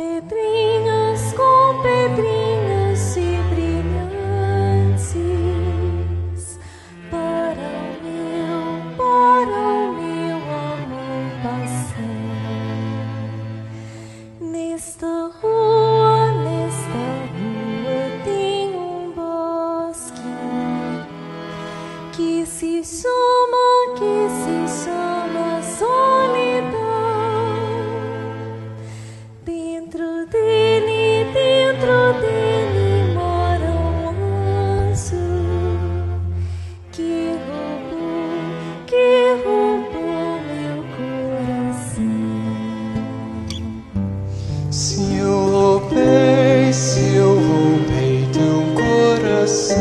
pedrinhas, 0.00 1.34
com 1.34 1.82
pedrinhas 1.82 3.16
e 3.18 3.36
brilhantes 3.50 5.08
para 7.10 7.68
o 7.76 7.92
meu, 8.02 8.60
para 8.96 9.60
o 9.60 9.92
meu 9.92 10.38
amor 10.72 11.24
passar. 11.42 12.22
Nesta 14.40 15.12
rua, 15.42 16.32
nesta 16.44 17.04
rua 17.34 18.00
tem 18.24 18.74
um 18.74 19.12
bosque 19.12 20.32
que 22.16 22.46
se 22.46 22.82
chama, 22.82 23.66
que 23.98 24.14
se 24.30 24.84
chama 24.84 25.09
Se 44.70 45.16
eu 45.16 45.50
roubei, 45.50 46.72
se 46.72 47.16
eu 47.16 47.34
roubei 47.34 48.28
teu 48.32 48.62
coração, 48.76 49.76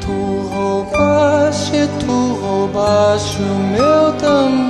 tu 0.00 0.48
roubaste, 0.48 1.88
tu 1.98 2.34
roubaste 2.34 3.42
o 3.42 3.58
meu 3.72 4.12
também. 4.18 4.61